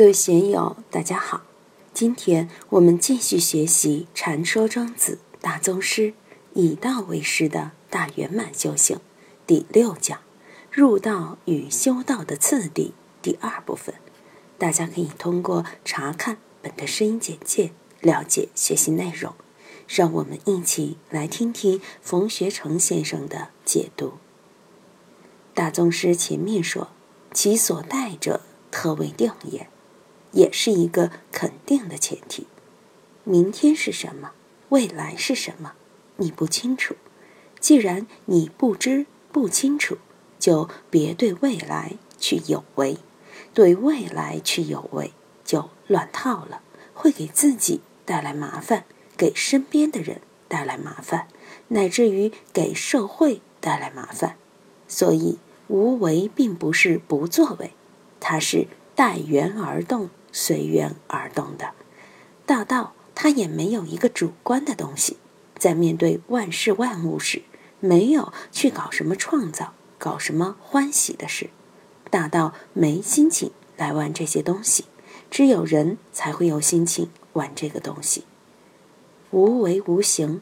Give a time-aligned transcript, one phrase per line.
[0.00, 1.42] 各位学友，大家好。
[1.92, 6.14] 今天我们继续学习《禅说庄子》大宗师
[6.54, 8.98] 以道为师的大圆满修行
[9.46, 10.20] 第六讲
[10.72, 13.94] “入道与修道的次第”第二部分。
[14.56, 19.34] 大家可以通过查看本的声音简介了解学习内容。
[19.86, 24.14] 让我们一起来听听冯学成先生的解读。
[25.52, 26.88] 大宗师前面说
[27.34, 28.40] ：“其所待者，
[28.70, 29.68] 特为定也。”
[30.32, 32.46] 也是一个肯定的前提。
[33.24, 34.32] 明天是什么？
[34.70, 35.72] 未来是什么？
[36.16, 36.96] 你不清楚。
[37.58, 39.98] 既然你不知不清楚，
[40.38, 42.98] 就别对未来去有为。
[43.52, 45.12] 对未来去有为，
[45.44, 46.62] 就乱套了，
[46.94, 48.84] 会给自己带来麻烦，
[49.16, 51.26] 给身边的人带来麻烦，
[51.68, 54.36] 乃至于给社会带来麻烦。
[54.86, 57.72] 所以，无为并不是不作为，
[58.20, 60.10] 它是待缘而动。
[60.32, 61.72] 随缘而动的
[62.46, 65.18] 大道，它也没有一个主观的东西。
[65.56, 67.42] 在面对万事万物时，
[67.80, 71.50] 没有去搞什么创造，搞什么欢喜的事。
[72.10, 74.86] 大道没心情来玩这些东西，
[75.30, 78.24] 只有人才会有心情玩这个东西。
[79.30, 80.40] 无为无形，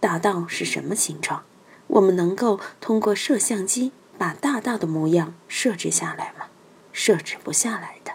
[0.00, 1.44] 大道是什么形状？
[1.86, 6.46] 我们能够通过摄像机把大道的模样设置下来吗？
[6.92, 8.12] 设置不下来的。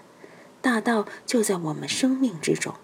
[0.61, 2.75] 大道就在我们生命之中，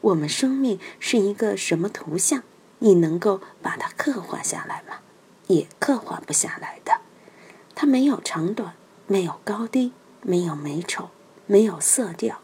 [0.00, 2.42] 我们生命是一个什么图像？
[2.80, 4.96] 你能够把它刻画下来吗？
[5.46, 7.00] 也刻画不下来的。
[7.74, 8.74] 它没有长短，
[9.06, 11.10] 没有高低，没有美丑，
[11.46, 12.40] 没有色调。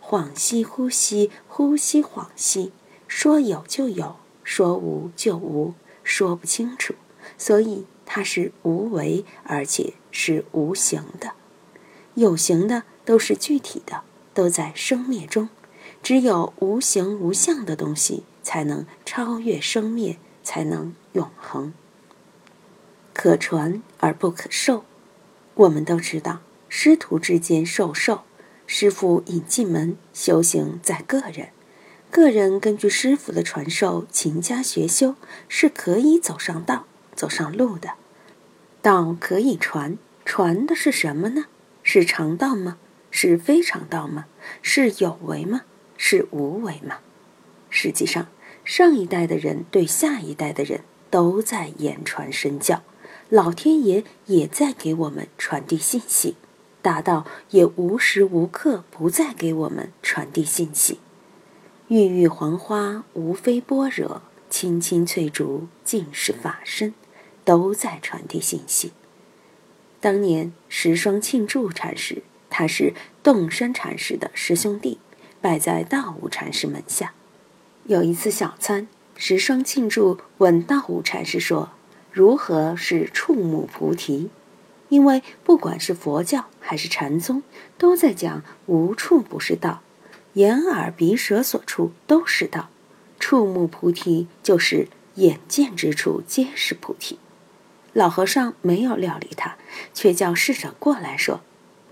[0.00, 2.72] 恍兮惚兮，惚兮恍兮，
[3.08, 6.94] 说有就有，说无就无，说不清楚。
[7.36, 11.32] 所以它是无为，而且是无形的。
[12.14, 14.02] 有形的都是具体的。
[14.40, 15.50] 都在生灭中，
[16.02, 21.74] 只有无形无相的东西才能超越生灭，才能永恒。
[23.12, 24.86] 可传而不可授。
[25.52, 26.38] 我们都知道，
[26.70, 28.22] 师徒之间授受，
[28.66, 31.50] 师傅引进门，修行在个人。
[32.10, 35.16] 个人根据师傅的传授，勤加学修，
[35.50, 37.90] 是可以走上道、走上路的。
[38.80, 41.44] 道可以传，传的是什么呢？
[41.82, 42.78] 是常道吗？
[43.12, 44.26] 是非常道吗？
[44.62, 45.62] 是有为吗？
[45.96, 47.00] 是无为吗？
[47.68, 48.28] 实际上，
[48.64, 50.80] 上一代的人对下一代的人
[51.10, 52.82] 都在言传身教，
[53.28, 56.36] 老天爷也在给我们传递信息，
[56.80, 61.00] 大道也无时无刻不在给我们传递信息。
[61.88, 66.94] 郁郁黄花无非般若，青青翠竹尽是法身，
[67.44, 68.92] 都在传递信息。
[70.00, 72.22] 当年十双庆祝禅师。
[72.52, 74.98] 他是洞山禅师的师兄弟，
[75.42, 77.12] 拜在道悟禅师门下。
[77.84, 81.70] 有一次小餐，石双庆祝问道悟禅师说
[82.10, 84.30] ：“如何是触目菩提？”
[84.88, 87.42] 因为不管是佛教还是禅宗，
[87.76, 89.82] 都在讲无处不是道，
[90.32, 92.70] 眼耳鼻舌所处都是道。
[93.18, 97.18] 触目菩提就是眼见之处皆是菩提。
[97.92, 99.56] 老和尚没有料理他，
[99.92, 101.42] 却叫侍者过来说。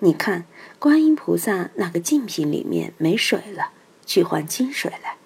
[0.00, 0.44] 你看，
[0.78, 3.72] 观音菩萨那个净瓶里面没水了，
[4.06, 5.16] 去换清水来。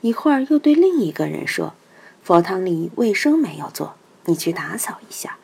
[0.00, 1.74] 一会儿又对另一个人说
[2.22, 5.36] ：“佛堂里卫生没有做，你去打扫一下。”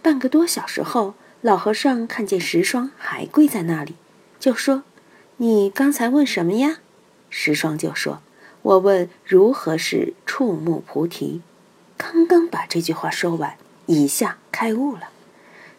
[0.00, 3.96] 半个多小时后，老和尚看见石霜还跪在那里，
[4.38, 4.84] 就说
[5.38, 6.78] ：“你刚才问什么呀？”
[7.28, 8.22] 石霜就说
[8.62, 11.42] ：“我问如何是触目菩提。”
[11.98, 13.56] 刚刚把这句话说完，
[13.86, 15.08] 一下开悟了。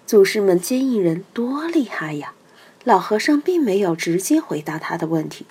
[0.08, 2.34] 祖师们接应人多厉害呀！
[2.86, 5.46] 老和尚并没有直接回答他的问题。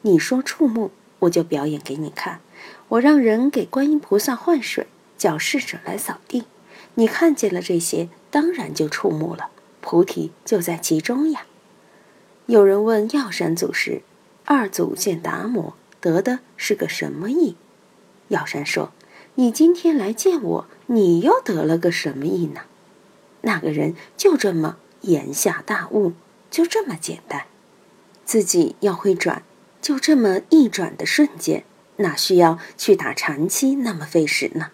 [0.00, 2.40] 你说触目，我就表演给你看。
[2.88, 4.86] 我让人给观音菩萨换水，
[5.18, 6.44] 叫侍者来扫地。
[6.94, 9.50] 你看见了这些，当然就触目了。
[9.82, 11.42] 菩提就在其中呀。
[12.46, 14.00] 有人问药山祖师
[14.46, 17.56] ：“二祖见达摩，得的是个什么意？”
[18.28, 18.90] 药山说
[19.36, 22.62] ：“你今天来见我，你又得了个什么意呢？”
[23.42, 26.12] 那个人就这么言下大悟，
[26.50, 27.46] 就这么简单。
[28.24, 29.42] 自己要会转，
[29.80, 31.64] 就这么一转的瞬间，
[31.96, 34.70] 哪需要去打禅期那么费时呢？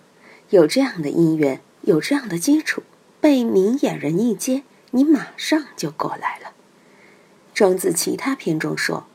[0.50, 2.82] 有这样的因缘，有这样的基础，
[3.20, 6.52] 被明眼人一接，你马上就过来了。
[7.52, 9.06] 庄子其他篇中说，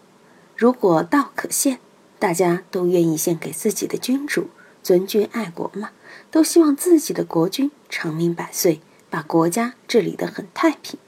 [0.56, 1.80] 如果道可献，
[2.18, 4.50] 大家都愿意献给自己的君主，
[4.82, 5.92] 尊君爱国嘛，
[6.32, 8.80] 都希望自己的国君长命百岁。
[9.10, 11.00] 把国家治理得很太平，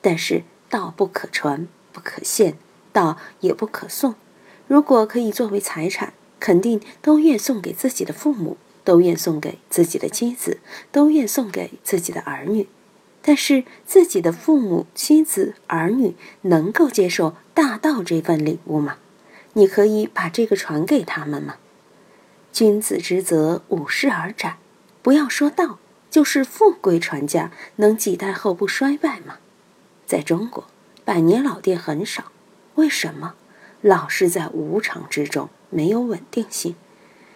[0.00, 2.56] 但是道不可传，不可献，
[2.92, 4.14] 道也不可送。
[4.66, 10.60] 如果可以作为财产，肯定都愿送给自己的父母，都愿送给自己的妻子，
[10.92, 12.68] 都愿送给自己的儿女。
[13.22, 18.98] 但是自己的父母、妻子、儿女能够接受大道这份礼物吗？
[19.54, 21.56] 你可以把这个传给他们吗？
[22.52, 24.58] 君子之泽，五世而斩。
[25.02, 25.78] 不要说道，
[26.16, 29.36] 就是富贵传家，能几代后不衰败吗？
[30.06, 30.64] 在中国，
[31.04, 32.32] 百年老店很少，
[32.76, 33.34] 为什么？
[33.82, 36.74] 老是在无常之中，没有稳定性。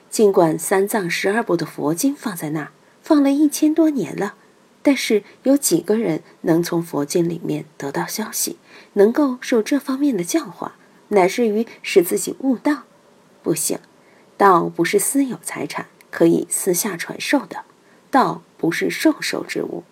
[0.08, 2.72] 尽管三藏十二部的佛经放在那儿，
[3.02, 4.36] 放了一千多年了。
[4.80, 8.56] 但是有几个人能从佛经里面得到消息，
[8.94, 10.76] 能够受这方面的教化，
[11.08, 12.84] 乃至于使自己悟道？
[13.42, 13.78] 不行，
[14.38, 17.64] 道不是私有财产，可以私下传授的。
[18.10, 19.84] 道不是授受之物，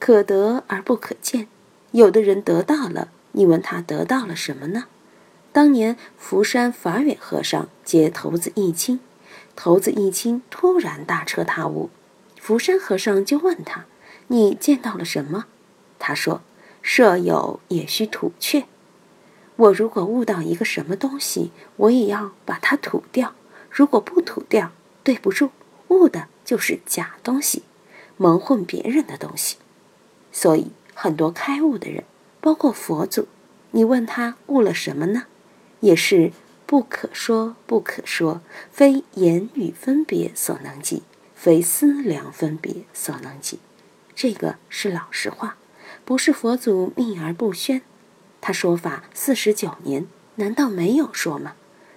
[0.00, 1.46] 可得而不可见。
[1.92, 4.86] 有的人得到了，你问他得到了什么呢？
[5.52, 8.98] 当年福山法远和尚接头子义清，
[9.54, 11.90] 头子义清突然大彻大悟。
[12.40, 13.84] 福山和尚就问他
[14.26, 15.44] ：“你见到了什么？”
[16.00, 16.40] 他说
[16.82, 18.64] ：“舍友也须吐却。
[19.54, 23.34] 我如果悟到一个什么东西，我也要把它吐掉。
[23.70, 24.72] 如果不吐掉，
[25.04, 25.50] 对不住，
[25.86, 27.62] 悟的就是假东西，
[28.16, 29.56] 蒙混别人的东西。
[30.30, 32.04] 所以很多开悟的人，
[32.40, 33.28] 包括佛祖，
[33.72, 35.24] 你问他悟了什么呢？
[35.80, 36.32] 也是
[36.66, 38.40] 不可说，不可说，
[38.70, 41.02] 非言语分别所能及。”
[41.34, 43.58] 非思量分别所能及，
[44.14, 45.56] 这个是老实话，
[46.04, 47.82] 不是佛祖秘而不宣。
[48.40, 50.06] 他说法四十九年，
[50.36, 51.54] 难道没有说吗？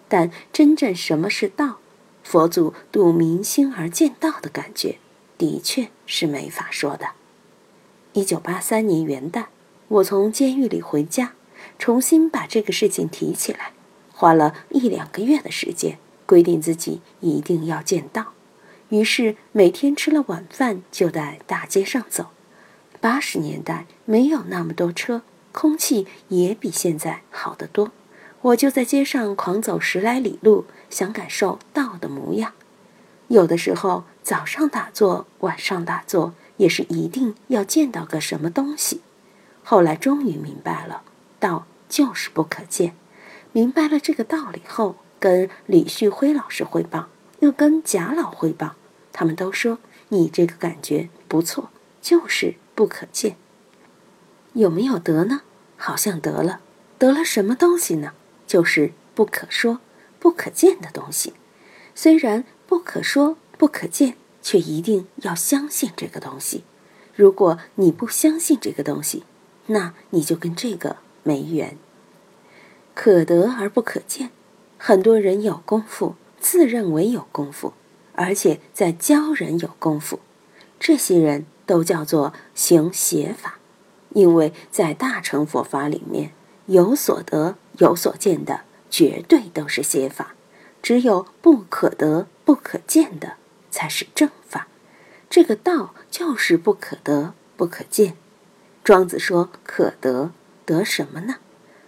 [0.08, 1.78] 但真正什么是道，
[2.26, 4.98] 佛祖度明心而见道的感觉，
[5.38, 7.12] 的确是没法说的。
[8.14, 9.46] 一九八三年元旦，
[9.88, 11.34] 我从监狱里回家，
[11.78, 13.74] 重新把这个事情提起来，
[14.12, 18.34] 花了一两个月的时间，规定自己一定要见道。
[18.90, 22.32] 于是每天吃了晚饭就在大街上走。
[23.00, 25.22] 八十年代没有那么多车，
[25.52, 27.92] 空气也比现在好得多。
[28.46, 32.54] 我就在街上狂走十来里路，想感受道的模样。
[33.30, 39.02] 有的时候早上打坐，晚上打坐，也是一定要见到个什么东西。
[39.64, 41.02] 后来终于明白了，
[41.40, 42.94] 道就是不可见。
[43.52, 47.08] 明白了这个道理后，跟李旭辉老师汇报。
[47.40, 48.76] 又跟贾老汇报，
[49.12, 51.70] 他们都说你这个感觉不错，
[52.00, 53.38] 就是不可见。
[54.54, 55.42] 有没有得呢？
[55.78, 56.62] 好像得了，
[57.00, 58.14] 得了什么东西呢？
[58.46, 59.80] 就是不可说、
[60.20, 61.34] 不可见的东西。
[61.94, 66.64] 虽然不可说、不可见，却一定要相信这个东西。
[67.16, 69.24] 如果你不相信这个东西，
[69.68, 71.78] 那你就跟这个没缘。
[72.94, 74.30] 可得而不可见，
[74.78, 76.16] 很多人有功夫。
[76.38, 77.74] 自认为有功夫，
[78.14, 80.20] 而且在教人有功夫，
[80.80, 83.58] 这些人都叫做行邪法，
[84.12, 86.34] 因为在大乘佛法里面，
[86.68, 90.36] 有所得、有所见的绝对都是邪法，
[90.82, 93.34] 只有不可得、不可见的
[93.70, 94.68] 才是正法。
[95.30, 98.16] 这个道就是不可得、不可见。
[98.84, 100.32] 庄子说：“可得，
[100.66, 101.38] 得什么呢？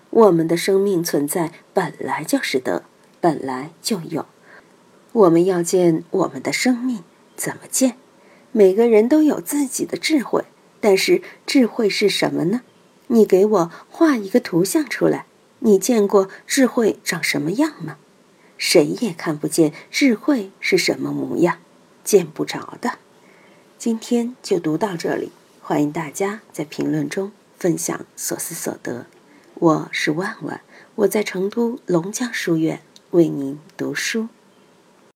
[0.10, 2.84] 我们的生命存在本来就是得，
[3.22, 4.26] 本来就有。”
[5.14, 7.04] 我们要见我们的生命，
[7.36, 7.98] 怎么见？
[8.52, 10.46] 每个人都有自己的智慧，
[10.80, 12.62] 但是智慧是什么呢？
[13.08, 15.26] 你给我画一个图像出来，
[15.60, 17.98] 你见过智慧长什么样吗？
[18.58, 21.60] 谁也看不见智慧是什么模样，
[22.04, 22.98] 见不着的。
[23.78, 29.06] 今天就读到这里，欢迎大家在评论中分享所思所得。
[29.54, 30.62] 我是万万，
[30.96, 34.28] 我在成都龙江书院为您读书。